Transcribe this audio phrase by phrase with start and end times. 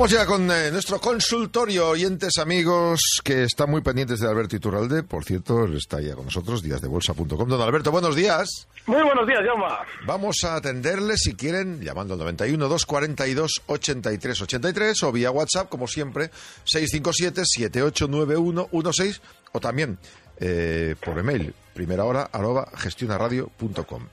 [0.00, 5.02] Vamos ya con eh, nuestro consultorio, oyentes amigos, que están muy pendientes de Alberto Iturralde.
[5.02, 7.28] Por cierto, está ya con nosotros, díasdebolsa.com.
[7.28, 8.66] Don Alberto, buenos días.
[8.86, 9.66] Muy buenos días, Jaume.
[10.06, 15.86] Vamos a atenderle, si quieren, llamando al 91 242 83 83 o vía WhatsApp, como
[15.86, 16.30] siempre,
[16.64, 19.20] 657 789116
[19.52, 19.98] o también
[20.38, 24.06] eh, por email, primera hora, arroba gestionaradio.com.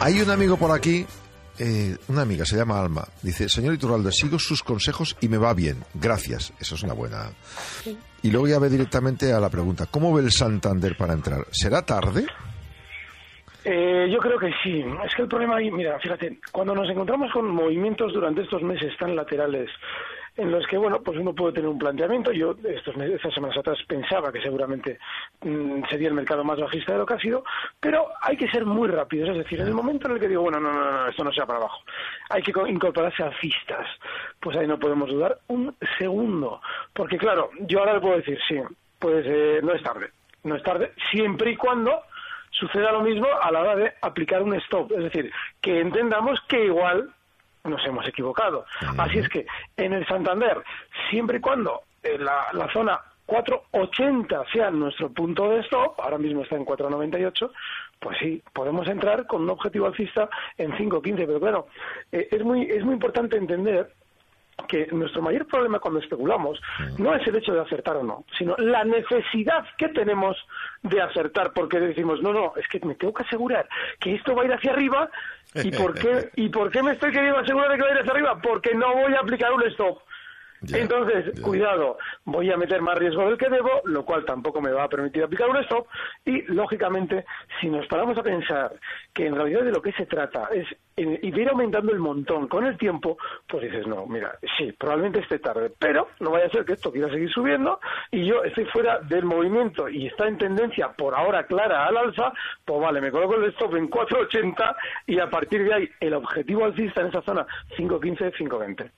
[0.00, 1.06] Hay un amigo por aquí
[1.62, 5.52] eh, una amiga, se llama Alma, dice, señor Iturralde, sigo sus consejos y me va
[5.52, 5.84] bien.
[5.92, 6.54] Gracias.
[6.58, 7.30] Eso es una buena.
[8.22, 11.46] Y luego ya ve directamente a la pregunta, ¿cómo ve el Santander para entrar?
[11.50, 12.24] ¿Será tarde?
[13.62, 14.82] Eh, yo creo que sí.
[15.04, 18.96] Es que el problema ahí, mira, fíjate, cuando nos encontramos con movimientos durante estos meses
[18.98, 19.68] tan laterales,
[20.36, 22.32] en los que, bueno, pues uno puede tener un planteamiento.
[22.32, 24.98] Yo estos estas semanas atrás pensaba que seguramente
[25.42, 27.44] mm, sería el mercado más bajista de lo que ha sido,
[27.78, 29.30] pero hay que ser muy rápidos.
[29.30, 31.32] Es decir, en el momento en el que digo, bueno, no, no, no, esto no
[31.32, 31.80] sea para abajo,
[32.28, 33.86] hay que incorporarse a fistas.
[34.40, 36.60] Pues ahí no podemos dudar un segundo.
[36.92, 38.56] Porque, claro, yo ahora le puedo decir, sí,
[38.98, 40.10] pues eh, no es tarde.
[40.42, 42.02] No es tarde, siempre y cuando
[42.50, 44.92] suceda lo mismo a la hora de aplicar un stop.
[44.92, 47.12] Es decir, que entendamos que igual
[47.64, 48.64] nos hemos equivocado.
[48.98, 50.62] Así es que en el Santander,
[51.10, 56.42] siempre y cuando eh, la, la zona 480 sea nuestro punto de stop, ahora mismo
[56.42, 57.52] está en 498,
[58.00, 61.66] pues sí, podemos entrar con un objetivo alcista en 5.15, pero claro,
[62.10, 63.92] eh, es, muy, es muy importante entender
[64.66, 66.60] que nuestro mayor problema cuando especulamos
[66.98, 70.36] no es el hecho de acertar o no, sino la necesidad que tenemos
[70.82, 74.42] de acertar, porque decimos, no, no, es que me tengo que asegurar que esto va
[74.42, 75.10] a ir hacia arriba,
[75.54, 77.98] ¿y por qué, ¿y por qué me estoy queriendo asegurar de que va a ir
[78.00, 78.40] hacia arriba?
[78.42, 79.98] Porque no voy a aplicar un stop.
[80.72, 84.84] Entonces, cuidado, voy a meter más riesgo del que debo, lo cual tampoco me va
[84.84, 85.86] a permitir aplicar un stop.
[86.24, 87.24] Y, lógicamente,
[87.60, 88.72] si nos paramos a pensar
[89.14, 90.66] que en realidad de lo que se trata es
[90.96, 93.16] ir aumentando el montón con el tiempo,
[93.48, 96.92] pues dices, no, mira, sí, probablemente esté tarde, pero no vaya a ser que esto
[96.92, 101.46] quiera seguir subiendo y yo estoy fuera del movimiento y está en tendencia por ahora
[101.46, 102.32] clara al alza,
[102.64, 106.64] pues vale, me coloco el stop en 4.80 y a partir de ahí el objetivo
[106.64, 107.46] alcista en esa zona
[107.76, 108.90] 5.15, 5.20.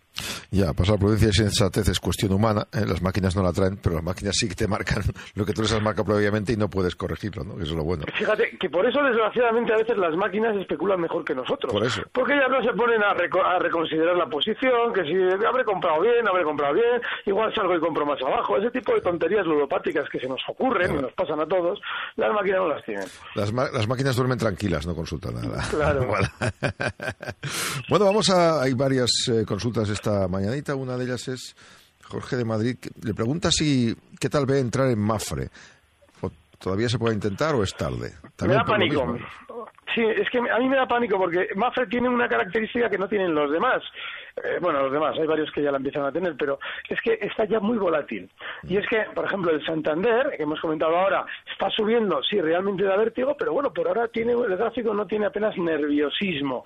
[0.50, 2.66] Ya, pasar prudencia y sensatez es cuestión humana.
[2.72, 2.84] ¿eh?
[2.86, 5.02] Las máquinas no la traen, pero las máquinas sí que te marcan
[5.34, 7.54] lo que tú les has marcado previamente y no puedes corregirlo, ¿no?
[7.54, 8.04] Eso es lo bueno.
[8.16, 11.72] Fíjate que por eso, desgraciadamente, a veces las máquinas especulan mejor que nosotros.
[11.72, 12.02] Por eso.
[12.12, 15.14] Porque ellas no se ponen a, a reconsiderar la posición, que si
[15.46, 18.56] habré comprado bien, habré comprado bien, igual salgo y compro más abajo.
[18.58, 21.80] Ese tipo de tonterías ludopáticas que se nos ocurren y nos pasan a todos,
[22.16, 23.06] las máquinas no las tienen.
[23.34, 25.64] Las, las máquinas duermen tranquilas, no consultan nada.
[25.70, 26.06] Claro.
[27.88, 28.62] bueno, vamos a...
[28.62, 30.74] Hay varias eh, consultas esta mañanita.
[30.74, 31.54] Una de ellas es
[32.08, 32.76] Jorge de Madrid.
[33.04, 35.48] Le pregunta si qué tal ve entrar en Mafre.
[36.22, 38.12] ¿O ¿Todavía se puede intentar o es tarde?
[38.40, 39.16] Me da pánico.
[39.94, 43.06] Sí, es que a mí me da pánico porque Mafre tiene una característica que no
[43.06, 43.82] tienen los demás.
[44.36, 46.58] Eh, bueno, los demás, hay varios que ya la empiezan a tener, pero
[46.88, 48.28] es que está ya muy volátil.
[48.64, 52.82] Y es que, por ejemplo, el Santander, que hemos comentado ahora, está subiendo, sí, realmente
[52.84, 56.64] da vértigo, pero bueno, por ahora tiene el gráfico no tiene apenas nerviosismo.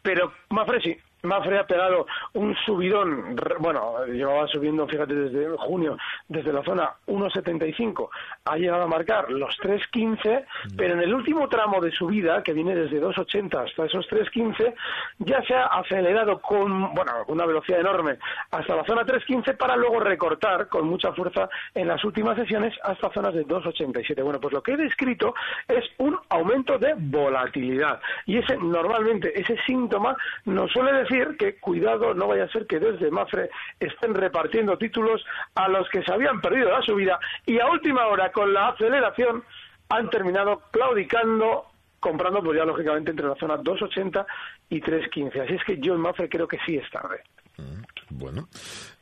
[0.00, 5.96] Pero Mafre sí, Mafre ha pegado un subidón, bueno, llevaba subiendo, fíjate, desde junio,
[6.28, 8.08] desde la zona 1.75,
[8.44, 10.44] ha llegado a marcar los 3.15,
[10.76, 14.74] pero en el último tramo de subida, que viene desde 2.80 hasta esos 3.15,
[15.18, 18.18] ya se ha acelerado con, bueno, una velocidad enorme
[18.50, 23.10] hasta la zona 3.15 para luego recortar con mucha fuerza en las últimas sesiones hasta
[23.12, 24.22] zonas de 2.87.
[24.22, 25.34] Bueno, pues lo que he descrito
[25.66, 32.14] es un aumento de volatilidad y ese normalmente, ese síntoma nos suele decir que cuidado,
[32.14, 33.50] no vaya a ser que desde Mafre
[33.80, 35.24] estén repartiendo títulos
[35.54, 39.42] a los que se habían perdido la subida y a última hora con la aceleración
[39.88, 41.64] han terminado claudicando
[42.00, 44.24] comprando pues ya lógicamente entre la zona 2.80
[44.70, 45.44] y 3.15.
[45.44, 47.22] Así es que yo en Mafre creo que sí es tarde.
[47.56, 48.48] Mm, bueno,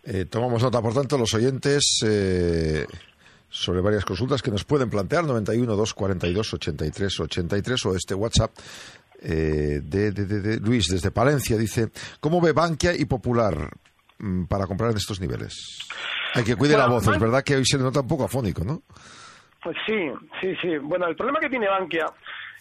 [0.02, 2.86] eh, tomamos nota, por tanto, los oyentes eh,
[3.50, 8.52] sobre varias consultas que nos pueden plantear, 91 242 83 83 o este WhatsApp
[9.22, 11.90] eh, de, de, Luis desde Palencia dice,
[12.20, 13.70] ¿cómo ve Bankia y Popular
[14.18, 15.78] mm, para comprar en estos niveles?
[16.34, 18.82] Hay que cuidar la voz, es verdad que hoy se nota un poco afónico, ¿no?
[19.62, 20.10] Pues sí,
[20.40, 20.78] sí, sí.
[20.78, 22.06] Bueno, el problema que tiene Bankia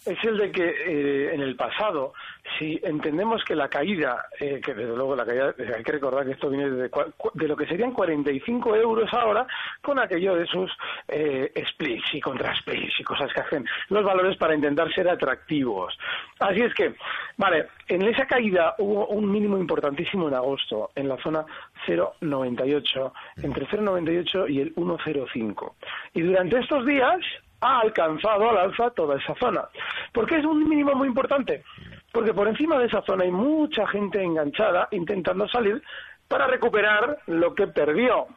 [0.06, 2.13] es el de que eh, en el pasado,
[2.57, 6.34] si entendemos que la caída, eh, que desde luego la caída, hay que recordar que
[6.34, 6.90] esto viene de,
[7.34, 9.48] de lo que serían 45 euros ahora,
[9.81, 10.72] con aquello de sus
[11.07, 15.98] eh, splits y contra splits y cosas que hacen los valores para intentar ser atractivos.
[16.40, 16.94] Así es que,
[17.38, 21.46] vale, en esa caída hubo un mínimo importantísimo en agosto, en la zona
[21.88, 23.12] 0,98,
[23.44, 25.74] entre 0,98 y el 1,05.
[26.13, 27.19] Y durante estos días,
[27.62, 29.66] ha alcanzado al alza toda esa zona.
[30.12, 31.63] ¿Por qué es un mínimo muy importante?
[32.12, 35.81] Porque por encima de esa zona hay mucha gente enganchada intentando salir
[36.28, 38.28] para recuperar lo que perdió.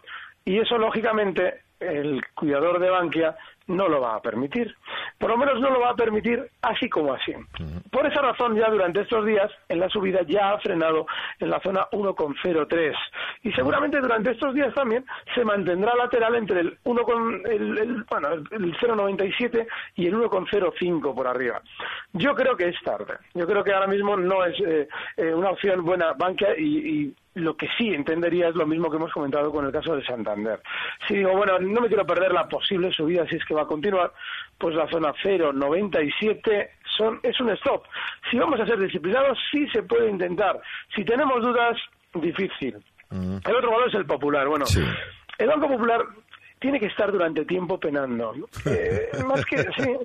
[0.44, 3.37] Y eso, lógicamente, el cuidador de Bankia
[3.69, 4.75] no lo va a permitir.
[5.19, 7.32] Por lo menos no lo va a permitir así como así.
[7.91, 11.06] Por esa razón, ya durante estos días, en la subida ya ha frenado
[11.38, 12.94] en la zona 1,03.
[13.43, 15.05] Y seguramente durante estos días también
[15.35, 17.03] se mantendrá lateral entre el 1,
[17.47, 19.67] el, bueno, el 0,97
[19.97, 21.61] y el 1,05 por arriba.
[22.12, 23.14] Yo creo que es tarde.
[23.35, 27.56] Yo creo que ahora mismo no es eh, eh, una opción buena banca y lo
[27.56, 30.61] que sí entendería es lo mismo que hemos comentado con el caso de Santander.
[31.06, 33.67] Si digo, bueno, no me quiero perder la posible subida si es que va a
[33.67, 34.12] continuar,
[34.58, 37.85] pues la zona 0,97 son, es un stop.
[38.31, 40.61] Si vamos a ser disciplinados, sí se puede intentar.
[40.94, 41.76] Si tenemos dudas,
[42.14, 42.76] difícil.
[43.11, 44.46] El otro valor es el popular.
[44.49, 44.67] Bueno,
[45.38, 46.02] el Banco Popular
[46.58, 48.35] tiene que estar durante tiempo penando.
[48.67, 49.96] Eh, más que, sí,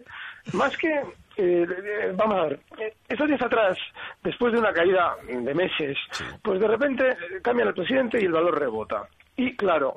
[0.52, 1.02] más que
[1.36, 3.78] eh, eh, vamos a ver, eh, estos días atrás,
[4.24, 5.98] después de una caída de meses,
[6.42, 9.08] pues de repente cambia el presidente y el valor rebota.
[9.36, 9.96] Y claro,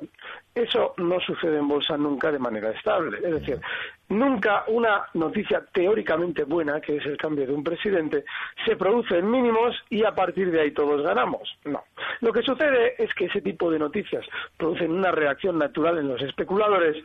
[0.55, 3.17] eso no sucede en bolsa nunca de manera estable.
[3.17, 3.61] Es decir,
[4.09, 8.25] nunca una noticia teóricamente buena, que es el cambio de un presidente,
[8.65, 11.55] se produce en mínimos y a partir de ahí todos ganamos.
[11.65, 11.83] No.
[12.21, 14.25] Lo que sucede es que ese tipo de noticias
[14.57, 16.97] producen una reacción natural en los especuladores,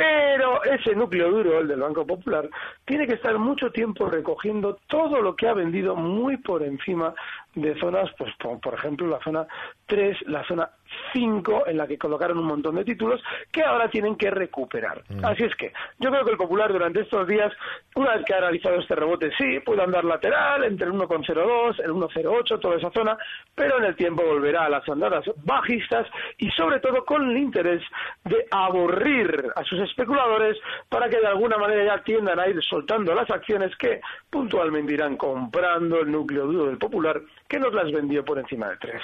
[0.00, 2.48] pero ese núcleo duro, el del Banco Popular,
[2.86, 7.12] tiene que estar mucho tiempo recogiendo todo lo que ha vendido muy por encima
[7.54, 9.46] de zonas, pues por, ejemplo la zona
[9.86, 10.70] 3, la zona
[11.12, 13.20] 5, en la que colocaron un montón de títulos
[13.50, 15.02] que ahora tienen que recuperar.
[15.08, 15.24] Mm.
[15.24, 17.52] Así es que yo creo que el Popular durante estos días,
[17.94, 21.90] una vez que ha realizado este rebote, sí, puede andar lateral entre el 1,02, el
[21.90, 23.16] 1,08, toda esa zona,
[23.54, 26.06] pero en el tiempo volverá a las andadas bajistas
[26.38, 27.82] y sobre todo con el interés
[28.24, 30.56] de aburrir a sus especuladores
[30.88, 35.16] para que de alguna manera ya tiendan a ir soltando las acciones que puntualmente irán
[35.16, 37.20] comprando el núcleo duro del Popular
[37.50, 39.02] que nos las vendió por encima de tres.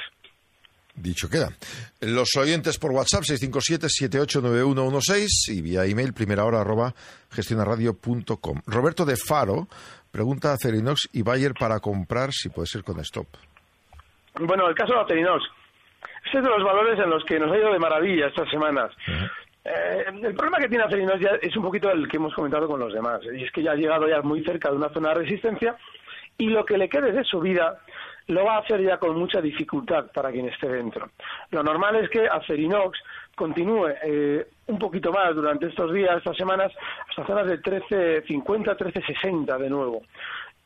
[0.94, 1.50] Dicho queda.
[2.00, 6.94] Los oyentes por WhatsApp 657-789116 y vía email primera hora arroba
[7.31, 8.62] gestionaradio.com.
[8.66, 9.69] Roberto de Faro
[10.10, 13.26] pregunta a Cerinox y Bayer para comprar si puede ser con stop.
[14.40, 15.44] Bueno, el caso de Acerinox.
[16.28, 18.90] Ese es de los valores en los que nos ha ido de maravilla estas semanas.
[19.64, 22.81] Eh, el problema que tiene Acerinox ya es un poquito el que hemos comentado con
[22.81, 23.20] los demás.
[23.37, 25.76] Y es que ya ha llegado ya muy cerca de una zona de resistencia
[26.38, 27.78] y lo que le quede de su vida
[28.28, 31.11] lo va a hacer ya con mucha dificultad para quien esté dentro.
[31.50, 32.99] Lo normal es que Acerinox
[33.34, 36.73] continúe eh, un poquito más durante estos días, estas semanas,
[37.08, 40.02] hasta zonas de 13.50, 13.60 de nuevo.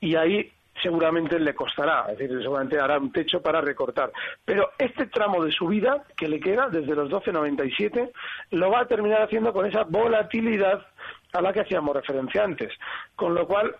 [0.00, 0.50] Y ahí
[0.82, 4.10] seguramente le costará, es decir, seguramente hará un techo para recortar.
[4.44, 8.10] Pero este tramo de subida que le queda desde los 12.97
[8.52, 10.86] lo va a terminar haciendo con esa volatilidad
[11.32, 12.72] a la que hacíamos referencia antes.
[13.14, 13.74] Con lo cual,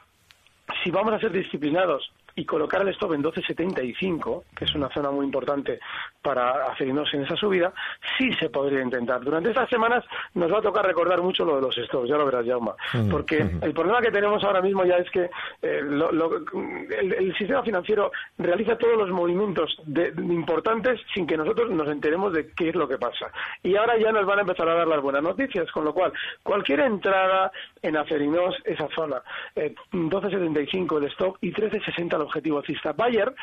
[0.85, 5.11] si vamos a ser disciplinados y colocar el stop en 12.75, que es una zona
[5.11, 5.79] muy importante
[6.23, 7.71] para hacernos en esa subida,
[8.17, 9.21] sí se podría intentar.
[9.21, 12.25] Durante estas semanas nos va a tocar recordar mucho lo de los stops, ya lo
[12.25, 12.75] verás, Jauma,
[13.11, 15.29] porque el problema que tenemos ahora mismo ya es que
[15.61, 19.77] eh, el, sistema financiero realiza todos los movimientos
[20.17, 23.31] importantes sin que nosotros nos enteremos de qué es lo que pasa.
[23.63, 26.13] Y ahora ya nos van a empezar a dar las buenas noticias, con lo cual
[26.43, 29.23] cualquier entrada en Acerinos, esa zona,
[29.55, 32.93] eh, 12.75 el stop y 13.60 el objetivo alcista.
[32.93, 33.35] Bayer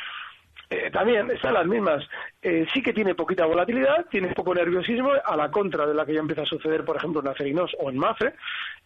[0.70, 2.04] eh, también están las mismas.
[2.42, 6.14] Eh, sí que tiene poquita volatilidad, tiene poco nerviosismo, a la contra de la que
[6.14, 8.34] ya empieza a suceder, por ejemplo, en Acerinos o en Mafre,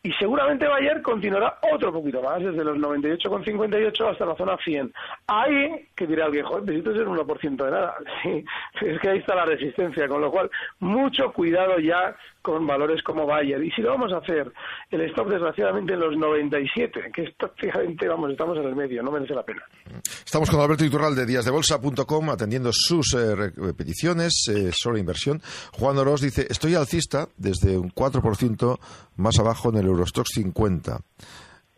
[0.04, 4.92] y seguramente Bayer continuará otro poquito más, desde los 98,58 hasta la zona 100.
[5.28, 7.96] Ahí, que dirá el viejo, necesito ser un 1% de nada.
[8.80, 13.02] Sí, es que ahí está la resistencia, con lo cual, mucho cuidado ya con valores
[13.04, 13.64] como Bayer.
[13.64, 14.52] Y si lo vamos a hacer,
[14.90, 19.12] el stop desgraciadamente en los 97, que es prácticamente, vamos, estamos en el medio, no
[19.12, 19.64] merece la pena.
[20.04, 21.26] Estamos con Alberto Iturral de
[21.72, 25.42] díasdebolsa.com atendiendo sus eh, peticiones eh, sobre inversión.
[25.74, 28.80] Juan Oroz dice, estoy alcista desde un 4%
[29.18, 31.00] más abajo en el Eurostox 50.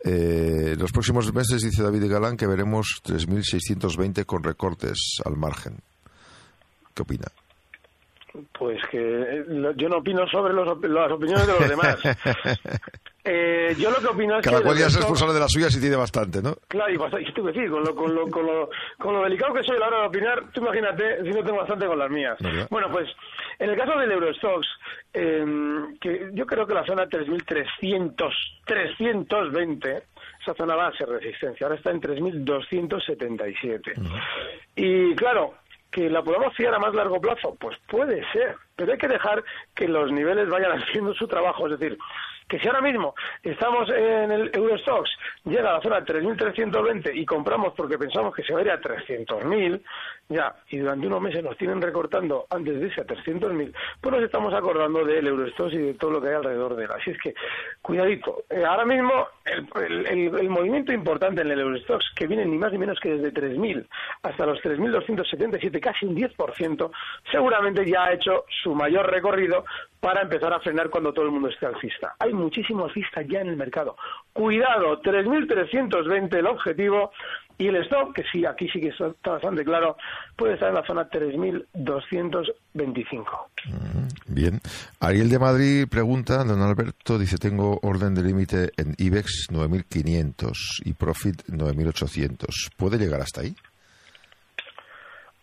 [0.06, 5.78] Eh, los próximos meses, dice David Galán, que veremos 3.620 con recortes al margen.
[6.94, 7.26] ¿Qué opina?
[8.58, 9.44] Pues que eh,
[9.76, 11.98] yo no opino sobre los, las opiniones de los demás.
[13.24, 14.64] Eh, yo lo que opino es Cada que...
[14.64, 16.56] cual ya es responsable de las suyas y tiene bastante, ¿no?
[16.68, 19.62] Claro, y bastante, que decir, con lo, con, lo, con, lo, con lo delicado que
[19.62, 22.36] soy a la hora de opinar, tú imagínate si no tengo bastante con las mías.
[22.40, 22.68] ¿Verdad?
[22.70, 23.08] Bueno, pues
[23.58, 24.66] en el caso del Eurostox,
[25.14, 25.44] eh,
[26.00, 28.30] que yo creo que la zona 3.300,
[28.66, 30.02] 320,
[30.42, 33.94] esa zona va a ser resistencia, ahora está en 3.277.
[34.76, 35.54] Y claro,
[35.90, 39.42] que la podamos fiar a más largo plazo, pues puede ser, pero hay que dejar
[39.74, 41.98] que los niveles vayan haciendo su trabajo, es decir,
[42.48, 45.10] que si ahora mismo estamos en el Eurostox,
[45.44, 48.80] llega a la zona 3.320 y compramos porque pensamos que se va a ir a
[48.80, 49.80] 300.000,
[50.28, 54.22] ya, y durante unos meses nos tienen recortando antes de irse a 300.000, pues nos
[54.24, 56.90] estamos acordando del Eurostox y de todo lo que hay alrededor de él.
[56.92, 57.34] Así es que,
[57.80, 62.58] cuidadito, Eh, ahora mismo el, el- el- movimiento importante en el Eurostox, que viene ni
[62.58, 63.86] más ni menos que desde 3.000
[64.22, 66.90] hasta los 3.277, casi un 10%,
[67.32, 69.64] seguramente ya ha hecho su mayor recorrido
[70.00, 72.16] para empezar a frenar cuando todo el mundo esté alcista.
[72.18, 73.96] Hay muchísimo alcista ya en el mercado.
[74.32, 77.12] Cuidado, 3.320 el objetivo
[77.56, 79.96] y el stop, que sí, aquí sí que está bastante claro,
[80.36, 83.24] puede estar en la zona 3.225.
[84.26, 84.60] Bien.
[84.98, 90.94] Ariel de Madrid pregunta, don Alberto, dice, tengo orden de límite en IBEX 9.500 y
[90.94, 92.72] Profit 9.800.
[92.76, 93.54] ¿Puede llegar hasta ahí?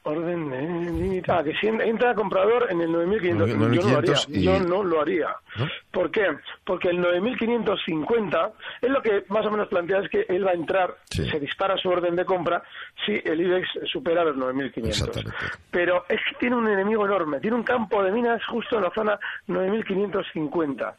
[0.04, 1.32] Orden de límite.
[1.32, 3.48] Ah, que si en- entra comprador en el 9.500.
[3.48, 3.82] Yo no lo haría.
[3.84, 5.28] 9.500 y- Yo no lo haría.
[5.58, 5.68] ¿No?
[5.92, 6.26] ¿Por qué?
[6.64, 10.56] Porque el 9.550 es lo que más o menos plantea es que él va a
[10.56, 11.30] entrar, Sí.
[11.30, 12.64] se dispara su orden de compra
[13.06, 14.90] si el IBEX supera los 9.500.
[14.90, 15.38] Exactamente.
[15.70, 18.92] Pero es que tiene un enemigo enorme, tiene un campo de minas justo en la
[18.92, 20.96] zona 9.550.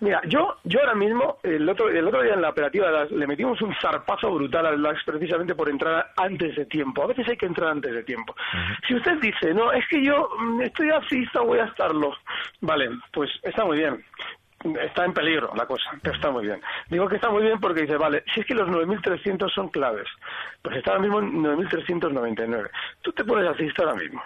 [0.00, 3.26] Mira, yo yo ahora mismo, el otro, el otro día en la operativa DAX, le
[3.26, 7.02] metimos un zarpazo brutal al DAX precisamente por entrar antes de tiempo.
[7.02, 8.34] A veces hay que entrar antes de tiempo.
[8.86, 12.12] Si usted dice, no, es que yo mm, estoy alcista, voy a estarlo.
[12.60, 14.04] Vale, pues está muy bien.
[14.82, 16.58] Está en peligro la cosa, pero está muy bien.
[16.88, 20.08] Digo que está muy bien porque dice, vale, si es que los 9.300 son claves,
[20.62, 22.70] pues está ahora mismo en 9.399.
[23.02, 24.22] Tú te pones alcista ahora mismo.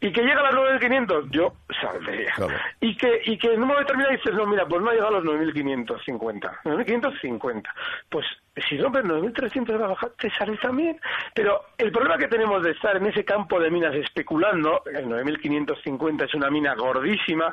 [0.00, 2.32] Y que llega a las 9.500, yo saldría.
[2.34, 2.54] Claro.
[2.80, 5.16] Y que, y que en un momento determinado dices, no, mira, pues no ha llegado
[5.16, 6.62] a los 9.550.
[6.64, 7.62] 9.550.
[8.08, 8.26] Pues
[8.68, 11.00] si rompes 9.300 va a bajar, te sales también.
[11.34, 16.24] Pero el problema que tenemos de estar en ese campo de minas especulando, el 9.550
[16.24, 17.52] es una mina gordísima,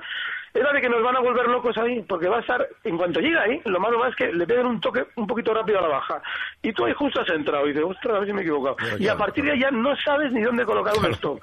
[0.54, 2.98] es la de que nos van a volver locos ahí, porque va a estar, en
[2.98, 5.80] cuanto llega ahí, lo malo más es que le peguen un toque un poquito rápido
[5.80, 6.22] a la baja.
[6.62, 8.76] Y tú ahí justo has entrado y dices, ostras, a ver si me he equivocado.
[8.76, 11.42] Claro, y a claro, partir de ya no sabes ni dónde colocar un Claro, stop.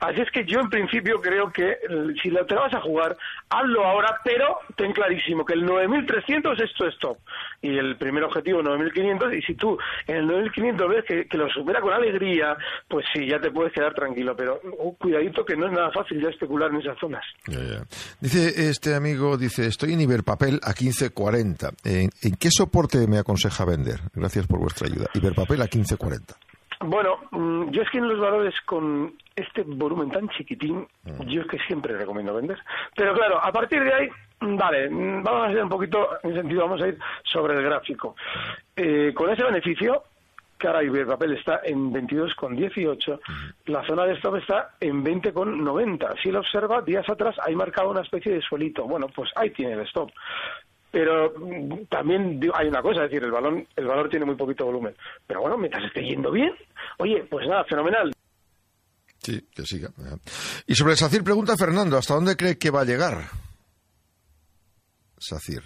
[0.00, 1.78] Así es que yo en principio creo que
[2.22, 3.16] si te la vas a jugar,
[3.48, 7.18] hazlo ahora, pero ten clarísimo que el 9300 es tu stop
[7.62, 11.48] y el primer objetivo 9500 y si tú en el 9500 ves que, que lo
[11.48, 15.66] supera con alegría, pues sí, ya te puedes quedar tranquilo, pero uh, cuidadito que no
[15.66, 17.24] es nada fácil ya especular en esas zonas.
[18.20, 21.74] Dice este amigo, dice, estoy en Iberpapel a 15.40.
[21.84, 24.00] ¿En, ¿En qué soporte me aconseja vender?
[24.14, 25.06] Gracias por vuestra ayuda.
[25.14, 26.36] Iberpapel a 15.40.
[26.80, 30.86] Bueno, mm, yo es que en los valores con este volumen tan chiquitín,
[31.26, 32.58] yo es que siempre recomiendo vender.
[32.94, 34.08] Pero claro, a partir de ahí,
[34.40, 37.62] mm, vale, mm, vamos a ser un poquito, en sentido, vamos a ir sobre el
[37.62, 38.14] gráfico.
[38.76, 40.04] Eh, con ese beneficio,
[40.58, 43.20] que ahora Iberpapel está en 22,18,
[43.66, 46.22] la zona de stop está en 20,90.
[46.22, 48.84] Si lo observa, días atrás hay marcado una especie de suelito.
[48.84, 50.10] Bueno, pues ahí tiene el stop.
[50.90, 54.36] Pero mm, también digo, hay una cosa, es decir, el valor, el valor tiene muy
[54.36, 54.94] poquito volumen.
[55.26, 56.52] Pero bueno, mientras esté yendo bien,
[56.98, 58.12] oye, pues nada, fenomenal.
[59.18, 59.90] Sí, que siga.
[60.66, 63.28] Y sobre SACIR pregunta Fernando, ¿hasta dónde cree que va a llegar?
[65.18, 65.62] SACIR.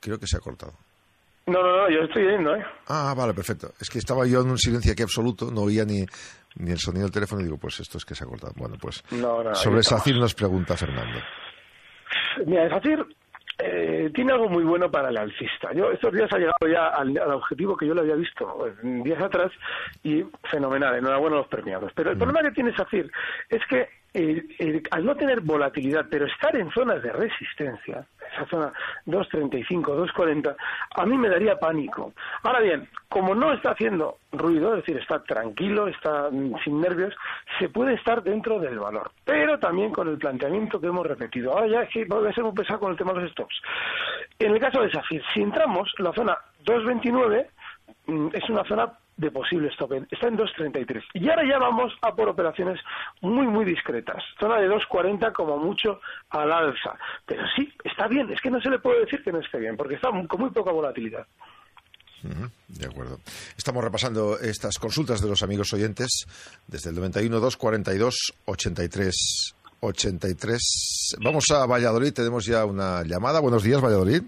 [0.00, 0.72] Creo que se ha cortado.
[1.46, 2.64] No, no, no, yo estoy yendo, ¿eh?
[2.88, 3.72] Ah, vale, perfecto.
[3.80, 6.04] Es que estaba yo en un silencio aquí absoluto, no oía ni,
[6.56, 8.52] ni el sonido del teléfono y digo, pues esto es que se ha cortado.
[8.56, 9.82] Bueno, pues No, sobre.
[9.82, 11.18] SACIR nos pregunta Fernando.
[12.46, 13.04] Mira, SACIR
[13.58, 15.72] eh, tiene algo muy bueno para el alcista.
[15.74, 18.74] Yo estos días ha llegado ya al, al objetivo que yo le había visto eh,
[19.02, 19.50] días atrás
[20.04, 21.90] y fenomenal, enhorabuena a los premiados.
[21.94, 23.10] Pero el problema que tiene SACIR
[23.48, 28.72] es que eh, al no tener volatilidad, pero estar en zonas de resistencia, esa zona
[29.06, 30.54] 2.35, 2.40,
[30.94, 32.12] a mí me daría pánico.
[32.42, 37.14] Ahora bien, como no está haciendo ruido, es decir, está tranquilo, está mm, sin nervios,
[37.58, 41.52] se puede estar dentro del valor, pero también con el planteamiento que hemos repetido.
[41.52, 43.62] Ahora ya es que voy a ser muy pesado con el tema de los stops.
[44.38, 47.46] En el caso de SAFIR, si entramos, la zona 2.29
[48.06, 48.92] mm, es una zona
[49.22, 49.92] de posible stop.
[50.10, 51.02] Está en 2.33.
[51.14, 52.80] Y ahora ya vamos a por operaciones
[53.22, 54.22] muy, muy discretas.
[54.38, 56.00] Zona de 2.40 como mucho
[56.30, 56.96] al alza.
[57.24, 58.30] Pero sí, está bien.
[58.30, 60.50] Es que no se le puede decir que no esté bien, porque está con muy
[60.50, 61.26] poca volatilidad.
[62.68, 63.18] de acuerdo.
[63.56, 66.26] Estamos repasando estas consultas de los amigos oyentes
[66.66, 71.16] desde el 91 242 83 83.
[71.22, 73.40] Vamos a Valladolid, tenemos ya una llamada.
[73.40, 74.22] Buenos días, Valladolid.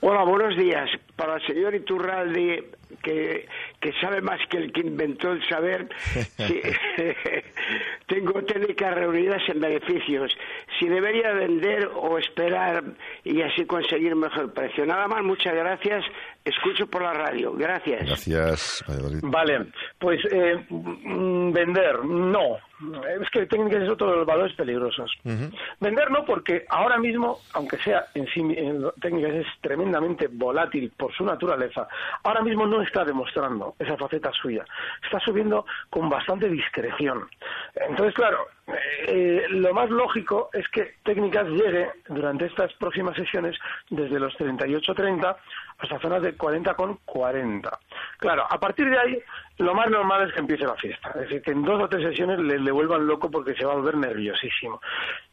[0.00, 0.88] Hola, buenos días.
[1.16, 2.70] Para el señor Iturralde,
[3.02, 3.48] que,
[3.86, 5.88] que sabe más que el que inventó el saber,
[8.08, 10.36] tengo técnicas reunidas en beneficios.
[10.76, 12.82] Si debería vender o esperar
[13.22, 14.84] y así conseguir mejor precio.
[14.84, 16.04] Nada más, muchas gracias.
[16.44, 17.52] Escucho por la radio.
[17.52, 18.06] Gracias.
[18.06, 19.20] Gracias, Valladolid.
[19.22, 19.66] Vale,
[20.00, 22.58] pues eh, mm, vender, no.
[23.20, 25.10] Es que técnicas es otro de los valores peligrosos.
[25.80, 31.14] Vender no, porque ahora mismo, aunque sea en sí, en técnicas es tremendamente volátil por
[31.14, 31.88] su naturaleza,
[32.22, 34.64] ahora mismo no está demostrando esa faceta suya.
[35.02, 37.28] Está subiendo con bastante discreción.
[37.74, 43.56] Entonces, claro, eh, lo más lógico es que técnicas llegue durante estas próximas sesiones
[43.90, 45.36] desde los 38-30
[45.78, 47.78] hasta zonas de 40 con 40.
[48.18, 49.22] Claro, a partir de ahí
[49.58, 51.10] lo más normal es que empiece la fiesta.
[51.10, 53.72] Es decir, que en dos o tres sesiones le, le, vuelvan loco porque se va
[53.72, 54.80] a volver nerviosísimo.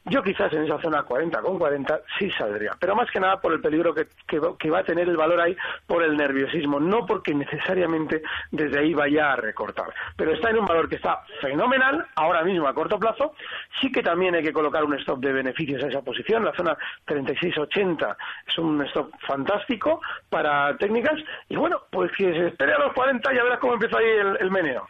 [0.05, 3.53] Yo quizás en esa zona 40 con 40 sí saldría, pero más que nada por
[3.53, 5.55] el peligro que, que, va a tener el valor ahí
[5.87, 9.93] por el nerviosismo, no porque necesariamente desde ahí vaya a recortar.
[10.17, 13.33] Pero está en un valor que está fenomenal ahora mismo a corto plazo.
[13.79, 16.43] Sí que también hay que colocar un stop de beneficios a esa posición.
[16.43, 21.17] La zona 36-80 es un stop fantástico para técnicas.
[21.47, 24.09] Y bueno, pues que se espere a los 40 y ya verás cómo empieza ahí
[24.39, 24.85] el meneo.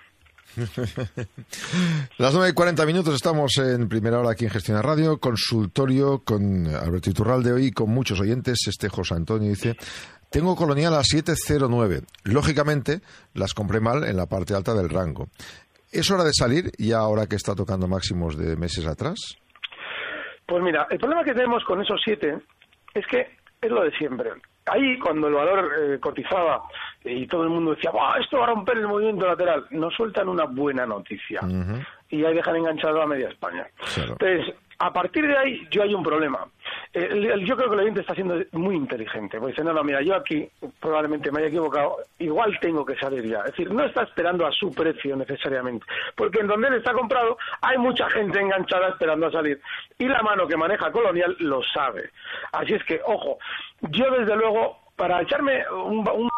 [2.18, 6.68] Las 9 y 40 minutos estamos en primera hora aquí en Gestión Radio, consultorio con
[6.68, 8.60] Alberto Iturralde hoy con muchos oyentes.
[8.68, 9.76] Este José Antonio dice,
[10.30, 12.02] tengo colonial a 709.
[12.26, 13.02] Lógicamente
[13.34, 15.30] las compré mal en la parte alta del rango.
[15.92, 19.38] ¿Es hora de salir ya ahora que está tocando máximos de meses atrás?
[20.46, 22.38] Pues mira, el problema que tenemos con esos siete
[22.94, 24.32] es que es lo de siempre.
[24.66, 26.64] Ahí, cuando el valor eh, cotizaba
[27.04, 30.46] y todo el mundo decía, esto va a romper el movimiento lateral, nos sueltan una
[30.46, 31.42] buena noticia.
[31.44, 31.86] Uh -huh.
[32.10, 33.68] Y ahí dejan enganchado a media España.
[33.94, 34.12] Claro.
[34.14, 36.46] Entonces, a partir de ahí, yo hay un problema.
[36.94, 39.40] Eh, yo creo que el oyente está siendo muy inteligente.
[39.40, 40.46] Porque dice, no, no, mira, yo aquí
[40.82, 43.40] probablemente me haya equivocado, igual tengo que salir ya.
[43.40, 45.86] Es decir, no está esperando a su precio necesariamente.
[46.18, 49.62] Porque en donde él está comprado, hay mucha gente enganchada esperando a salir.
[49.98, 52.10] Y la mano que maneja Colonial lo sabe.
[52.52, 53.38] Así es que, ojo,
[53.84, 56.30] yo desde luego, para echarme un, un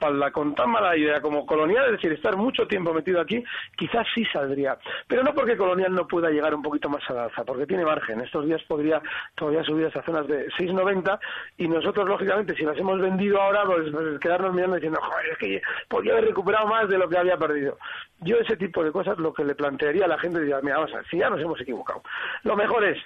[0.00, 3.44] espalda con tan mala idea como Colonial, es decir, estar mucho tiempo metido aquí,
[3.76, 4.78] quizás sí saldría.
[5.06, 7.84] Pero no porque Colonial no pueda llegar un poquito más a la alza, porque tiene
[7.84, 8.20] margen.
[8.20, 9.02] Estos días podría
[9.34, 11.18] todavía subir hasta zonas de 6,90
[11.58, 15.38] y nosotros, lógicamente, si las hemos vendido ahora, pues, pues quedarnos mirando diciendo, joder, es
[15.38, 17.76] que podría haber recuperado más de lo que había perdido.
[18.20, 20.92] Yo ese tipo de cosas lo que le plantearía a la gente, diría, mira, vamos
[20.94, 22.02] a ver, si ya nos hemos equivocado.
[22.44, 22.98] Lo mejor es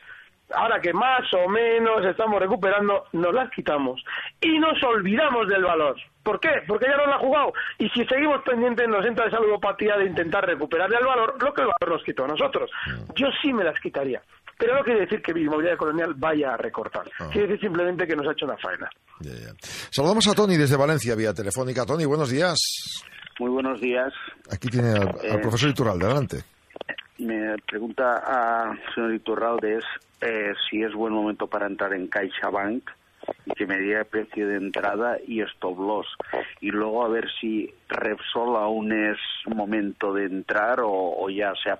[0.56, 4.02] ahora que más o menos estamos recuperando, nos las quitamos
[4.40, 5.96] y nos olvidamos del valor.
[6.22, 6.48] ¿Por qué?
[6.66, 7.52] Porque ya no lo ha jugado.
[7.78, 11.60] Y si seguimos pendientes, nos entra esa ludopatía de intentar recuperarle al valor lo que
[11.62, 12.70] el valor nos quitó a nosotros.
[13.14, 14.22] Yo sí me las quitaría.
[14.56, 17.04] Pero no quiere decir que Inmobiliaria Colonial vaya a recortar.
[17.20, 17.28] Oh.
[17.30, 18.88] Quiere decir simplemente que nos ha hecho una faena.
[19.20, 19.52] Yeah, yeah.
[19.90, 21.84] Saludamos a Tony desde Valencia, vía telefónica.
[21.84, 22.56] Tony, buenos días.
[23.40, 24.12] Muy buenos días.
[24.50, 26.36] Aquí tiene al, al Eh, profesor Iturralde, adelante.
[27.18, 29.84] Me pregunta a señor Iturralde es,
[30.20, 32.90] eh, si es buen momento para entrar en CaixaBank
[33.46, 36.08] y que me diga el precio de entrada y stop loss.
[36.60, 41.70] Y luego a ver si Repsol aún es momento de entrar o, o ya, se
[41.70, 41.78] ha,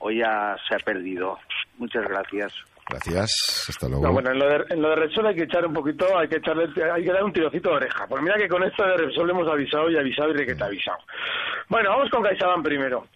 [0.00, 1.38] o ya se ha perdido.
[1.78, 2.52] Muchas gracias.
[2.88, 3.66] Gracias.
[3.68, 4.04] Hasta luego.
[4.04, 6.28] No, bueno, en lo, de, en lo de Repsol hay que echar un poquito, hay
[6.28, 8.06] que echarle, hay que dar un tirocito de oreja.
[8.06, 10.64] Pues mira que con esto de Repsol hemos avisado y avisado y de que te
[10.64, 10.98] ha avisado.
[11.68, 13.06] Bueno, vamos con CaixaBank primero.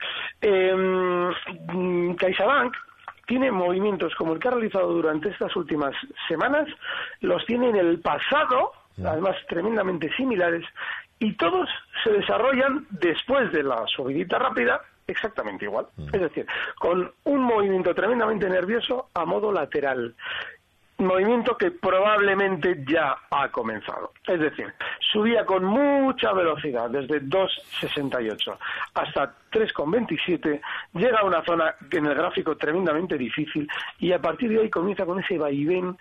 [0.41, 1.31] Eh,
[2.17, 2.75] CaixaBank
[3.27, 5.95] tiene movimientos como el que ha realizado durante estas últimas
[6.27, 6.67] semanas,
[7.21, 8.73] los tiene en el pasado,
[9.05, 10.65] además tremendamente similares,
[11.19, 11.69] y todos
[12.03, 15.87] se desarrollan después de la subidita rápida exactamente igual.
[16.13, 16.47] Es decir,
[16.79, 20.15] con un movimiento tremendamente nervioso a modo lateral.
[20.99, 24.13] Movimiento que probablemente ya ha comenzado.
[24.27, 24.67] Es decir,
[25.13, 28.59] subía con mucha velocidad desde 2,68
[28.95, 30.61] hasta 3,27,
[30.95, 33.69] llega a una zona en el gráfico tremendamente difícil
[34.01, 35.97] y a partir de ahí comienza con ese vaivén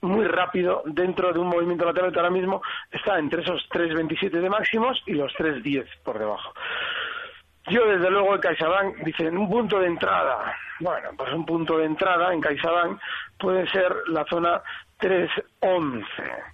[0.00, 4.48] muy rápido dentro de un movimiento lateral que ahora mismo está entre esos 3,27 de
[4.48, 6.54] máximos y los 3,10 por debajo.
[7.70, 10.54] Yo, desde luego, en CaixaBank, dicen un punto de entrada.
[10.80, 13.00] Bueno, pues un punto de entrada en CaixaBank
[13.38, 14.62] puede ser la zona
[15.00, 16.04] 3.11,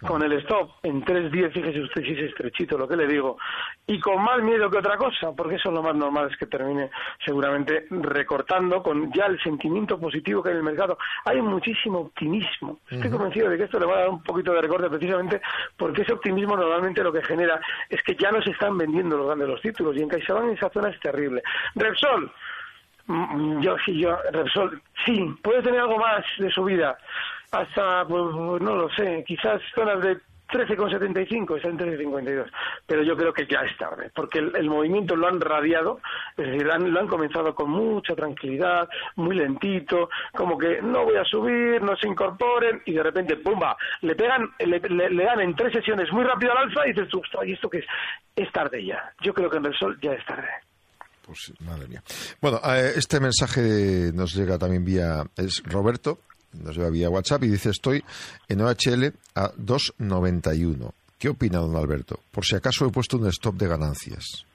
[0.07, 3.39] con el stop en 3.10, fíjese usted si es estrechito lo que le digo,
[3.87, 6.47] y con más miedo que otra cosa, porque eso es lo más normal es que
[6.47, 6.91] termine
[7.25, 10.99] seguramente recortando con ya el sentimiento positivo que hay en el mercado.
[11.25, 12.79] Hay muchísimo optimismo.
[12.91, 15.41] Estoy convencido de que esto le va a dar un poquito de recorte precisamente
[15.77, 19.27] porque ese optimismo normalmente lo que genera es que ya no se están vendiendo los
[19.27, 21.43] grandes los títulos y en CaixaBank esa zona es terrible.
[21.75, 22.31] Repsol,
[23.07, 26.99] mm, yo sí, yo, Repsol, sí, puede tener algo más de su vida
[27.55, 30.19] hasta, pues, no lo sé, quizás zonas de
[30.55, 32.51] 13,75, está en 13,52.
[32.87, 36.01] Pero yo creo que ya es tarde, porque el, movimiento lo han radiado,
[36.37, 41.25] es decir, lo han comenzado con mucha tranquilidad, muy lentito, como que no voy a
[41.25, 43.77] subir, no se incorporen, y de repente, ¡pumba!
[44.03, 47.09] Le pegan, le, dan en tres sesiones muy rápido al alza y dices,
[47.45, 47.87] ¿y esto qué es?
[48.37, 49.13] Es tarde ya.
[49.23, 50.49] Yo creo que en el sol ya es tarde.
[51.25, 52.03] Pues madre mía.
[52.41, 56.19] Bueno, eh, este mensaje nos llega también vía es Roberto
[56.63, 58.05] nos lleva vía WhatsApp y dice estoy
[58.49, 60.93] en OHL a 2.91.
[61.19, 62.19] ¿Qué opina don Alberto?
[62.31, 64.47] Por si acaso he puesto un stop de ganancias.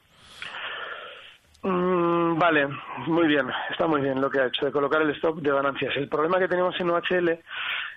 [1.64, 2.68] Mm, vale,
[3.08, 5.96] muy bien, está muy bien lo que ha hecho de colocar el stop de ganancias.
[5.98, 7.40] El problema que tenemos en OHL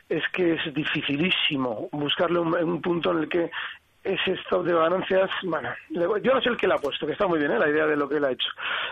[0.09, 3.51] es que es dificilísimo buscarle un, punto en el que
[4.03, 7.27] ese stop de ganancias, bueno, yo no sé el que le ha puesto, que está
[7.27, 7.59] muy bien ¿eh?
[7.59, 8.49] la idea de lo que él ha hecho.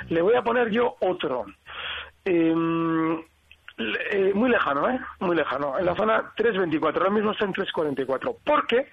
[0.08, 1.46] Le voy a poner yo otro.
[2.24, 2.54] Eh,
[4.10, 4.98] eh, muy lejano, ¿eh?
[5.20, 5.78] Muy lejano.
[5.78, 8.36] En la zona 3.24, ahora mismo está en 3.44.
[8.44, 8.90] Porque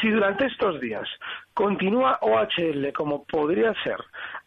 [0.00, 1.08] si durante estos días
[1.54, 3.98] continúa OHL como podría ser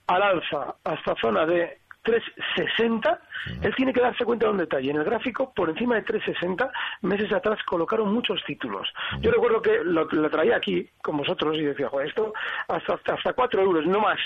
[0.08, 3.20] al alza hasta zona de 360,
[3.62, 4.92] él tiene que darse cuenta de un detalle.
[4.92, 8.88] En el gráfico, por encima de 360, meses atrás colocaron muchos títulos.
[9.20, 12.34] Yo recuerdo que lo, traía aquí con vosotros y decía, Joder, esto
[12.68, 14.20] hasta, hasta, 4 euros, no más.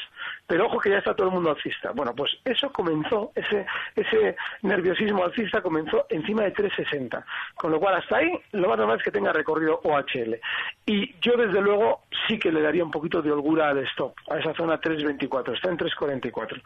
[0.46, 1.92] Pero ojo que ya está todo el mundo alcista.
[1.92, 3.66] Bueno, pues eso comenzó, ese,
[3.96, 7.26] ese nerviosismo alcista comenzó encima de 360.
[7.56, 10.40] Con lo cual, hasta ahí, lo más normal es que tenga recorrido OHL.
[10.86, 14.38] Y yo, desde luego, sí que le daría un poquito de holgura al stop, a
[14.40, 15.54] esa zona 324.
[15.54, 16.62] Está en 344.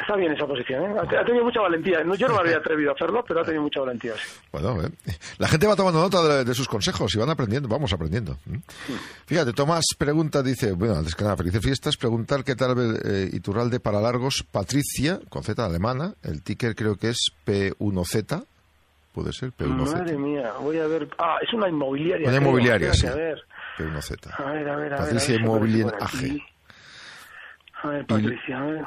[0.00, 0.94] Está bien esa posición, ¿eh?
[1.00, 1.98] Ha tenido mucha valentía.
[2.16, 4.12] Yo no me habría atrevido a hacerlo, pero ha tenido mucha valentía.
[4.52, 4.90] Bueno, ¿eh?
[5.38, 8.38] la gente va tomando nota de, sus consejos y van aprendiendo, vamos aprendiendo.
[9.26, 13.80] Fíjate, Tomás pregunta, dice, bueno, antes que nada, felices fiestas, preguntar qué tal eh, Iturralde
[13.80, 18.44] para largos, Patricia, con Z alemana, el ticker creo que es P1Z,
[19.12, 19.92] puede ser P1Z.
[19.92, 22.28] Madre mía, voy a ver, ah, es una inmobiliaria.
[22.28, 23.06] Una inmobiliaria, sí.
[23.06, 23.42] A ver.
[23.78, 24.32] P1Z.
[24.36, 26.57] A ver, a ver, a Patricia Inmobiliaria AG.
[27.82, 28.82] A ver, Patricia, a ver.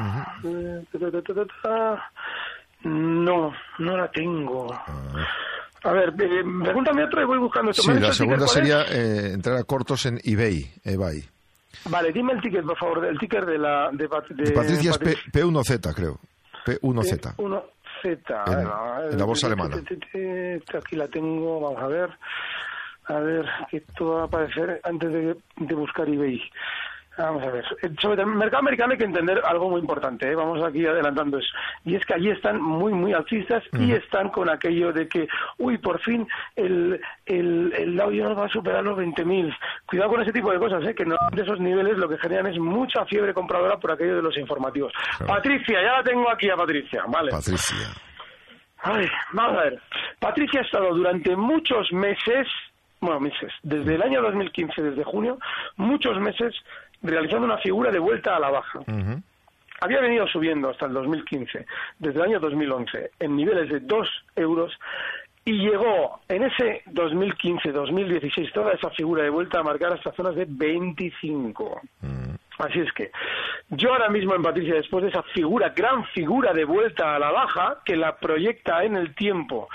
[2.84, 4.74] No, no la tengo.
[4.74, 5.28] Ah.
[5.84, 7.74] A ver, eh, pregúntame otra y voy buscando.
[7.74, 10.72] Sí, la segunda sería eh, entrar a cortos en eBay.
[10.84, 11.24] eBay.
[11.90, 13.90] Vale, dime el ticket, por favor, el ticket de la...
[13.92, 14.98] De, de, Patricia es
[15.32, 16.20] P, 1 z creo.
[16.66, 17.36] P1Z.
[17.38, 17.62] P1Z.
[18.04, 19.78] En, la bolsa alemana.
[19.78, 22.10] Aquí la tengo, vamos a ver.
[23.06, 26.42] A ver, esto va a aparecer antes de, de buscar eBay.
[27.24, 27.66] Vamos a ver.
[28.02, 30.30] Sobre el mercado americano hay que entender algo muy importante.
[30.30, 30.36] ¿eh?
[30.36, 31.50] Vamos aquí adelantando eso.
[31.86, 35.78] Y es que allí están muy, muy alcistas y están con aquello de que, uy,
[35.78, 39.56] por fin el, el, el Dow Jones va a superar los 20.000.
[39.86, 40.96] Cuidado con ese tipo de cosas, ¿eh?
[40.96, 44.22] que no, de esos niveles lo que generan es mucha fiebre compradora por aquello de
[44.22, 44.94] los informativos.
[45.26, 47.04] Patricia, ya la tengo aquí a Patricia.
[47.08, 47.32] Vale.
[47.32, 47.88] Patricia.
[48.84, 49.82] Ay, vamos a ver.
[50.20, 52.48] Patricia ha estado durante muchos meses
[53.02, 55.40] bueno, meses, desde el año 2015, desde junio,
[55.76, 56.54] muchos meses
[57.02, 58.80] realizando una figura de vuelta a la baja.
[59.82, 61.66] Había venido subiendo hasta el 2015,
[61.98, 64.72] desde el año 2011, en niveles de 2 euros
[65.44, 70.46] y llegó en ese 2015-2016 toda esa figura de vuelta a marcar hasta zonas de
[70.48, 71.82] 25.
[72.62, 73.12] Así es que
[73.70, 77.32] yo ahora mismo en Patricia, después de esa figura, gran figura de vuelta a la
[77.32, 79.68] baja, que la proyecta en el tiempo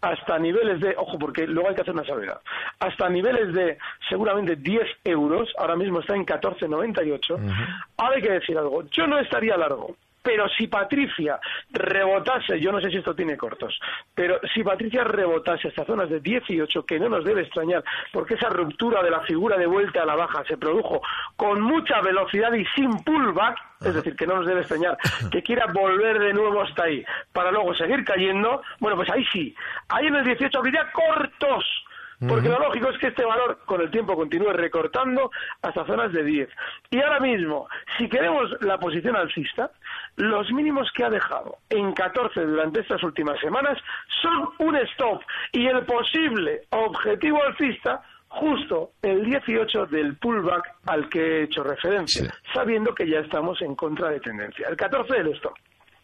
[0.00, 2.40] hasta niveles de, ojo, porque luego hay que hacer una salvedad,
[2.80, 3.78] hasta niveles de
[4.08, 7.54] seguramente 10 euros, ahora mismo está en 14,98,
[7.96, 11.38] ahora hay que decir algo, yo no estaría largo, pero si Patricia
[11.70, 13.78] rebotase, yo no sé si esto tiene cortos,
[14.14, 18.48] pero si Patricia rebotase hasta zonas de 18, que no nos debe extrañar, porque esa
[18.48, 21.02] ruptura de la figura de vuelta a la baja se produjo
[21.36, 24.96] con mucha velocidad y sin pullback, es decir, que no nos debe extrañar,
[25.30, 29.54] que quiera volver de nuevo hasta ahí, para luego seguir cayendo, bueno, pues ahí sí,
[29.90, 31.83] ahí en el 18 habría cortos,
[32.20, 35.30] porque lo lógico es que este valor con el tiempo continúe recortando
[35.62, 36.48] hasta zonas de 10.
[36.90, 39.70] Y ahora mismo, si queremos la posición alcista,
[40.16, 43.78] los mínimos que ha dejado en 14 durante estas últimas semanas
[44.22, 45.22] son un stop
[45.52, 52.32] y el posible objetivo alcista justo el 18 del pullback al que he hecho referencia,
[52.52, 54.68] sabiendo que ya estamos en contra de tendencia.
[54.68, 55.54] El 14 del stop.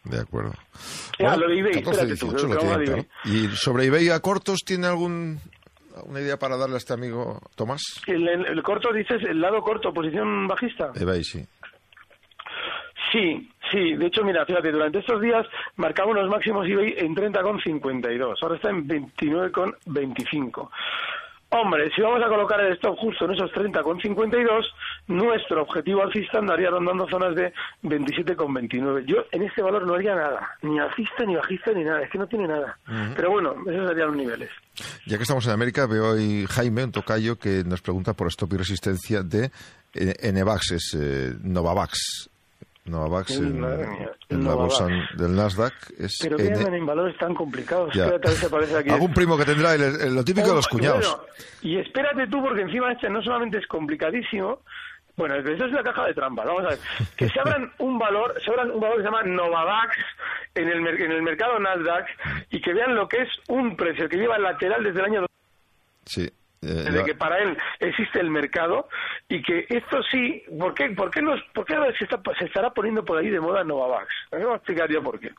[0.04, 0.52] De acuerdo.
[1.18, 2.48] lo de eBay, 14, 18,
[3.26, 5.40] ¿Y sobre eBay a cortos tiene algún
[6.04, 7.82] una idea para darle a este amigo Tomás?
[8.06, 10.92] El, el- el corto, dices, el lado corto, posición bajista.
[10.94, 11.44] eBay, sí.
[13.12, 13.94] Sí, sí.
[13.96, 15.44] De hecho, mira, fíjate, durante estos días
[15.76, 18.36] marcaba unos máximos eBay en 30,52.
[18.42, 20.70] Ahora está en 29,25.
[21.52, 24.64] Hombre, si vamos a colocar el stop justo en esos 30,52,
[25.08, 29.04] nuestro objetivo alcista andaría rondando zonas de 27,29.
[29.04, 32.02] Yo en este valor no haría nada, ni alcista, ni bajista, ni nada.
[32.02, 32.78] Es que no tiene nada.
[33.16, 34.50] Pero bueno, esos serían los niveles.
[35.06, 38.52] Ya que estamos en América, veo ahí Jaime, un tocayo, que nos pregunta por stop
[38.52, 39.50] y resistencia de
[39.94, 42.29] eh, NVAX, es eh, Novavax.
[42.90, 43.64] Novavax en,
[44.28, 47.94] en la bolsa del Nasdaq es Pero que N- andan en valores tan complicados.
[47.94, 48.06] Ya.
[48.06, 48.90] Espérate aquí.
[48.90, 51.06] Algún primo que tendrá el- el- lo típico de los cuñados.
[51.08, 51.22] Bueno,
[51.62, 54.60] y espérate tú, porque encima este no solamente es complicadísimo,
[55.16, 56.78] bueno, esto es una caja de trampas, vamos a ver.
[57.16, 59.96] Que se abran un valor, se abran un valor que se llama Novavax
[60.54, 62.06] en el, en el mercado Nasdaq
[62.50, 65.26] y que vean lo que es un precio que lleva lateral desde el año
[66.06, 66.28] Sí.
[66.62, 68.88] Eh, de la- que para él existe el mercado
[69.28, 72.44] y que esto sí, ¿por qué, por qué, nos- por qué ahora se, está- se
[72.44, 74.08] estará poniendo por ahí de moda Novavax?
[74.32, 75.30] Me voy a explicar yo por qué.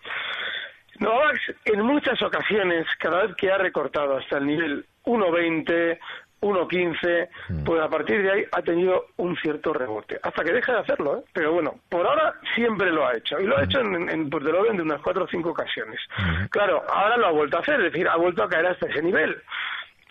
[1.00, 6.00] Novavax en muchas ocasiones, cada vez que ha recortado hasta el nivel 1.20,
[6.42, 7.30] 1.15,
[7.66, 11.18] pues a partir de ahí ha tenido un cierto rebote, hasta que deja de hacerlo,
[11.20, 11.24] ¿eh?
[11.34, 14.44] pero bueno, por ahora siempre lo ha hecho, y lo ha hecho en, en pues
[14.46, 16.00] orden de unas cuatro o cinco ocasiones.
[16.50, 19.04] Claro, ahora lo ha vuelto a hacer, es decir, ha vuelto a caer hasta ese
[19.04, 19.40] nivel.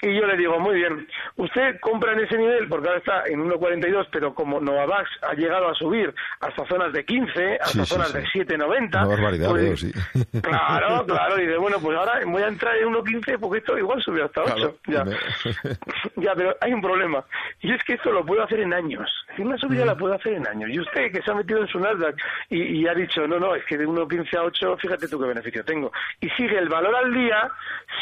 [0.02, 3.44] Y yo le digo, muy bien, usted compra en ese nivel porque ahora está en
[3.44, 8.08] 1,42, pero como Novavax ha llegado a subir hasta zonas de 15, hasta Sí, zonas
[8.10, 8.18] sí.
[8.38, 8.88] de 7,90.
[8.88, 9.92] Una barbaridad, pues, veo, sí.
[10.42, 14.02] Claro, claro, y dice, bueno, pues ahora voy a entrar en 1,15 porque esto igual
[14.02, 14.76] subió hasta 8.
[14.82, 15.18] Claro, ya.
[15.64, 15.76] me-
[16.24, 17.24] ya, pero hay un problema.
[17.60, 19.08] Y es que esto lo puedo hacer en años.
[19.36, 20.70] Si una subida la puedo hacer en años.
[20.72, 22.16] Y usted que se ha metido en su Nasdaq
[22.48, 25.26] y, y ha dicho, no, no, es que de 1,15 a 8, fíjate tú qué
[25.26, 25.92] beneficio tengo.
[26.20, 27.48] Y sigue el valor al día,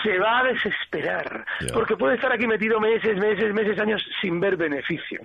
[0.02, 1.44] se va a desesperar.
[1.60, 1.74] Ya.
[1.74, 5.20] Porque puede estar aquí metido meses, meses, meses, años sin ver beneficio.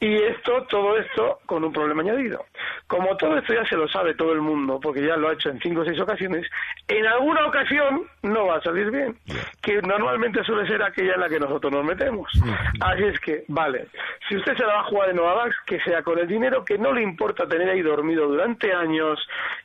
[0.00, 2.44] Y esto, todo esto, con un problema añadido.
[2.86, 5.50] Como todo esto ya se lo sabe todo el mundo, porque ya lo ha hecho
[5.50, 6.46] en cinco o seis ocasiones,
[6.88, 9.16] en alguna ocasión no va a salir bien,
[9.62, 12.30] que normalmente suele ser aquella en la que nosotros nos metemos.
[12.80, 13.86] Así es que, vale,
[14.28, 16.76] si usted se la va a jugar en Novavax, que sea con el dinero que
[16.76, 19.18] no le importa tener ahí dormido durante años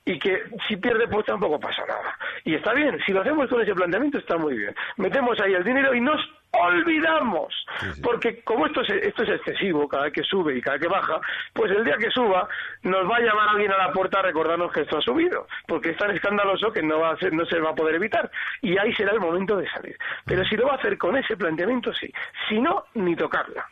[0.06, 2.18] y que si pierde pues tampoco pasa nada.
[2.44, 4.76] Y está bien, si lo hacemos con ese planteamiento está muy bien.
[4.98, 6.20] Metemos ahí el dinero y nos
[6.52, 7.54] olvidamos,
[8.02, 10.92] porque como esto es, esto es excesivo, cada vez que sube y cada vez que
[10.94, 11.20] baja,
[11.54, 12.48] pues el día que suba
[12.84, 15.92] nos va a llamar alguien a la puerta a recordarnos que esto ha subido, porque
[15.92, 18.30] es tan escandaloso que no, va a ser- no se va a poder evitar,
[18.62, 19.96] y ahí será el momento de salir.
[20.26, 22.12] Pero si lo va a hacer con ese planteamiento, sí,
[22.48, 23.66] si no, ni tocarla.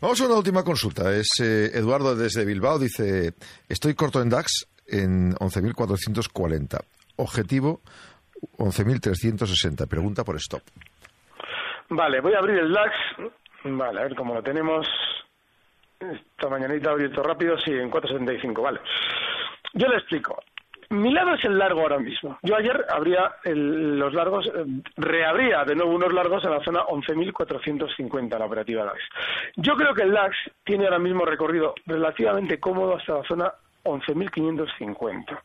[0.00, 1.14] Vamos a una última consulta.
[1.14, 2.78] Es eh, Eduardo desde Bilbao.
[2.78, 3.34] Dice,
[3.68, 6.80] estoy corto en DAX en 11.440.
[7.16, 7.82] Objetivo
[8.56, 9.86] 11.360.
[9.86, 10.62] Pregunta por stop.
[11.94, 12.94] Vale, voy a abrir el DAX.
[13.64, 14.86] Vale, a ver cómo lo tenemos.
[16.00, 18.80] Esta mañanita abierto rápido, sí, en 4.75, vale.
[19.74, 20.42] Yo le explico.
[20.90, 22.38] Mi lado es el largo ahora mismo.
[22.42, 24.64] Yo ayer abría el- los largos, eh,
[24.96, 29.00] reabría de nuevo unos largos en la zona 11.450, la operativa DAX.
[29.56, 33.52] Yo creo que el DAX tiene ahora mismo recorrido relativamente cómodo hasta la zona
[33.84, 35.40] 11.550.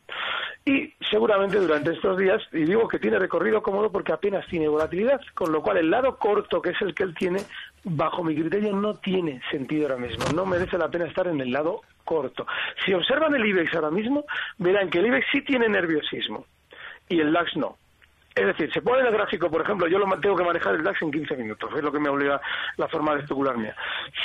[0.65, 5.21] Y seguramente durante estos días, y digo que tiene recorrido cómodo porque apenas tiene volatilidad,
[5.33, 7.39] con lo cual el lado corto, que es el que él tiene,
[7.83, 10.25] bajo mi criterio no tiene sentido ahora mismo.
[10.35, 12.45] No merece la pena estar en el lado corto.
[12.85, 14.25] Si observan el IBEX ahora mismo,
[14.57, 16.45] verán que el IBEX sí tiene nerviosismo
[17.09, 17.77] y el DAX no.
[18.37, 20.83] Es decir, se pone el gráfico, por ejemplo, yo lo ma- tengo que manejar el
[20.83, 22.39] DAX en 15 minutos, es lo que me obliga
[22.77, 23.75] la forma de especular mía.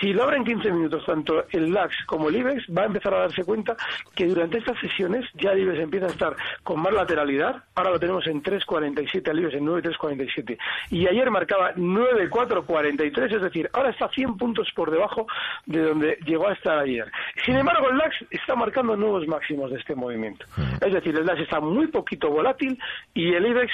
[0.00, 3.14] Si lo abre en 15 minutos tanto el DAX como el IBEX, va a empezar
[3.14, 3.76] a darse cuenta
[4.14, 7.98] que durante estas sesiones ya el IBEX empieza a estar con más lateralidad, ahora lo
[8.00, 10.58] tenemos en 3.47, el IBEX en 9.347,
[10.90, 15.26] y ayer marcaba 9.443, es decir, ahora está 100 puntos por debajo
[15.66, 17.10] de donde llegó a estar ayer.
[17.44, 20.44] Sin embargo, el DAX está marcando nuevos máximos de este movimiento.
[20.80, 22.78] Es decir, el DAX está muy poquito volátil
[23.14, 23.72] y el IBEX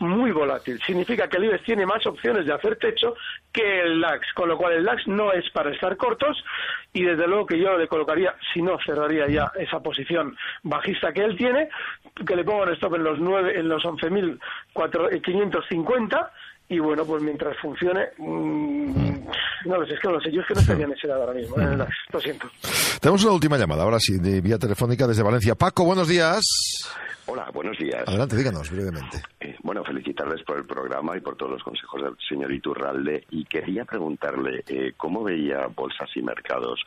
[0.00, 0.80] muy volátil.
[0.84, 3.14] Significa que el IBEX tiene más opciones de hacer techo
[3.52, 6.42] que el DAX, con lo cual el DAX no es para estar cortos
[6.92, 11.22] y desde luego que yo le colocaría, si no cerraría ya esa posición bajista que
[11.22, 11.68] él tiene,
[12.26, 16.30] que le pongo en stop en los nueve, en los 11.550
[16.68, 19.26] y bueno, pues mientras funcione, mm,
[19.66, 21.08] no lo sé, es que no lo sé, yo es que no estaría en ese
[21.08, 22.48] lado ahora mismo, en el DAX, lo siento.
[23.00, 25.54] Tenemos una última llamada, ahora sí, de vía telefónica desde Valencia.
[25.56, 26.40] Paco, buenos días.
[27.26, 28.02] Hola, buenos días.
[28.06, 29.20] Adelante, díganos brevemente.
[29.70, 33.24] Bueno, felicitarles por el programa y por todos los consejos del señor Iturralde.
[33.30, 36.82] Y quería preguntarle eh, cómo veía bolsas y mercados.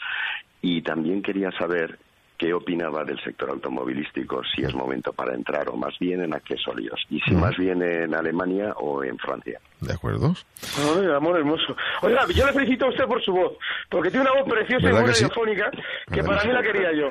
[0.61, 1.97] Y también quería saber
[2.43, 6.99] qué opinaba del sector automovilístico, si es momento para entrar o más bien en accesorios,
[7.09, 9.61] y si más bien en Alemania o en Francia.
[9.79, 10.33] ¿De acuerdo?
[10.77, 11.75] Ay, amor hermoso.
[12.01, 13.53] Oiga, yo le felicito a usted por su voz,
[13.89, 15.23] porque tiene una voz preciosa y ¿Verdad muy que sí?
[15.23, 15.71] radiofónica,
[16.11, 17.09] que para mí la quería yo.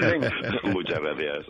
[0.00, 0.30] Venga.
[0.64, 1.46] Muchas gracias.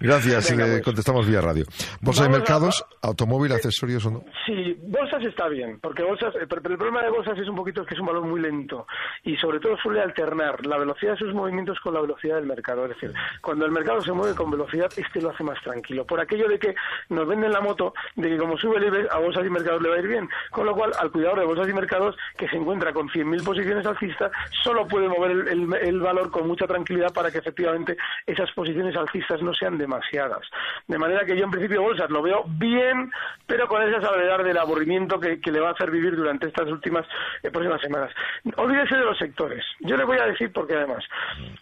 [0.00, 0.82] Gracias, Venga, eh, pues.
[0.82, 1.64] contestamos vía radio.
[2.00, 4.24] Bolsa de Vamos a- mercados, automóvil, accesorios o no.
[4.44, 7.84] Sí, bolsas está bien, porque bolsas, el, pero el problema de bolsas es un poquito
[7.84, 8.86] que es un valor muy lento
[9.24, 12.55] y sobre todo suele alternar la velocidad de sus movimientos con la velocidad del mercado.
[12.56, 16.04] Es decir, cuando el mercado se mueve con velocidad, este lo hace más tranquilo.
[16.04, 16.74] Por aquello de que
[17.08, 19.88] nos venden la moto de que como sube el IBEX, a bolsas y mercados le
[19.90, 20.28] va a ir bien.
[20.50, 23.86] Con lo cual, al cuidador de bolsas y mercados, que se encuentra con 100.000 posiciones
[23.86, 24.30] alcistas,
[24.62, 28.96] solo puede mover el, el- el valor con mucha tranquilidad para que efectivamente esas posiciones
[28.96, 30.42] alcistas no sean demasiadas.
[30.86, 33.10] De manera que yo en principio bolsas lo veo bien,
[33.46, 36.66] pero con esa salvedad del aburrimiento que, que le va a hacer vivir durante estas
[36.68, 37.06] últimas
[37.42, 38.10] eh, próximas semanas.
[38.56, 39.64] Olvídese de los sectores.
[39.80, 41.04] Yo le voy a decir porque además,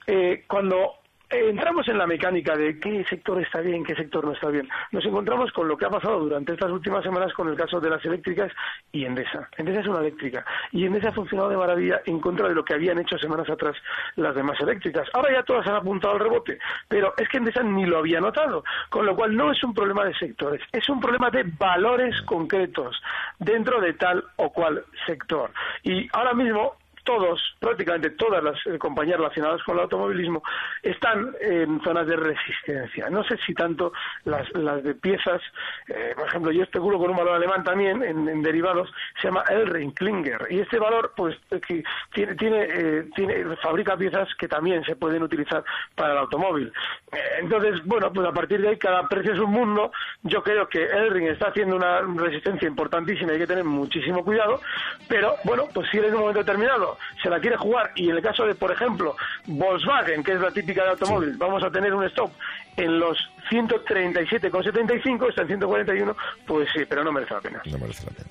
[0.07, 0.84] eh, cuando
[1.31, 4.69] entramos en la mecánica de qué sector está bien, qué sector no está bien.
[4.93, 7.91] Nos encontramos con lo que ha pasado durante estas últimas semanas con el caso de
[7.91, 8.53] las eléctricas
[8.93, 9.49] y Endesa.
[9.57, 12.75] Endesa es una eléctrica y Endesa ha funcionado de maravilla en contra de lo que
[12.75, 13.77] habían hecho semanas atrás
[14.17, 15.09] las demás eléctricas.
[15.13, 16.59] Ahora ya todas han apuntado al rebote,
[16.89, 20.05] pero es que Endesa ni lo había notado, con lo cual no es un problema
[20.05, 23.01] de sectores, es un problema de valores concretos
[23.39, 25.51] dentro de tal o cual sector.
[25.83, 30.43] Y ahora mismo todos, prácticamente todas las eh, compañías relacionadas con el automovilismo
[30.83, 33.09] están en zonas de resistencia.
[33.11, 33.93] No sé si tanto
[34.25, 35.41] las, las de piezas,
[35.89, 39.93] eh, por ejemplo, yo especulo con un valor alemán también en, derivados, se llama Elring
[39.93, 44.85] Klinger, y este valor pues eh, que tiene, tiene, eh, tiene, fabrica piezas que también
[44.85, 45.65] se pueden utilizar
[45.95, 46.73] para el automóvil.
[47.13, 49.93] Eh, entonces, bueno, pues a partir de ahí cada precio es un mundo.
[50.23, 54.61] Yo creo que Elring está haciendo una resistencia importantísima y hay que tener muchísimo cuidado,
[55.09, 58.23] pero bueno, pues si en un momento determinado se la quiere jugar y en el
[58.23, 62.05] caso de, por ejemplo, Volkswagen, que es la típica de automóvil, vamos a tener un
[62.05, 62.31] stop
[62.77, 63.17] en los
[63.51, 67.63] 137,75, está en 141, pues sí, pero no merece la pena.
[67.67, 68.29] No merece la pena.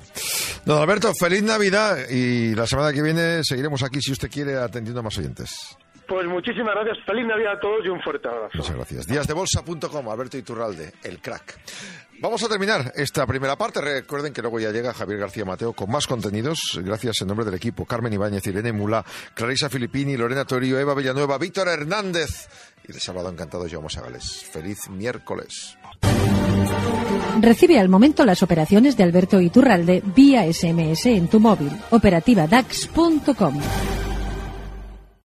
[0.66, 5.00] Don Alberto, feliz Navidad y la semana que viene seguiremos aquí, si usted quiere, atendiendo
[5.00, 5.78] a más oyentes.
[6.08, 8.58] Pues muchísimas gracias, feliz Navidad a todos y un fuerte abrazo.
[8.58, 9.08] Muchas gracias.
[9.08, 11.60] Díasdebolsa.com, Alberto Iturralde, el crack.
[12.20, 13.82] Vamos a terminar esta primera parte.
[13.82, 16.80] Recuerden que luego ya llega Javier García Mateo con más contenidos.
[16.82, 17.86] Gracias en nombre del equipo.
[17.86, 22.48] Carmen Ibáñez, Irene Mula, Clarisa Filippini, Lorena Torio, Eva Villanueva, Víctor Hernández.
[22.88, 24.46] Y les ha hablado encantado Jaume Sagales.
[24.52, 25.78] Feliz miércoles.
[27.42, 31.72] Recibe al momento las operaciones de Alberto Iturralde vía SMS en tu móvil.
[31.92, 33.60] Operativa DAX.com.